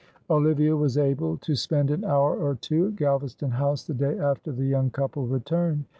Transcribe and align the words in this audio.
Olivia 0.31 0.75
was 0.75 0.97
able 0.97 1.37
to 1.37 1.53
spend 1.55 1.91
an 1.91 2.03
hour 2.03 2.35
or 2.35 2.55
two 2.55 2.87
at 2.87 2.95
Galvaston 2.95 3.51
House 3.51 3.83
the 3.83 3.93
day 3.93 4.17
after 4.17 4.51
the 4.51 4.65
young 4.65 4.89
couple 4.89 5.27
returned. 5.27 5.85